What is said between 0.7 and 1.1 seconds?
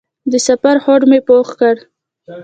هوډ